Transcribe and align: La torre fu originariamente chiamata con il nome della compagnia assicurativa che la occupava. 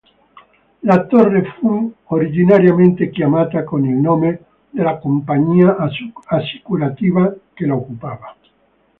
La 0.81 0.97
torre 1.05 1.43
fu 1.59 1.93
originariamente 2.05 3.11
chiamata 3.11 3.63
con 3.63 3.85
il 3.85 3.93
nome 3.93 4.41
della 4.71 4.97
compagnia 4.97 5.77
assicurativa 6.25 7.31
che 7.53 7.67
la 7.67 7.75
occupava. 7.75 8.35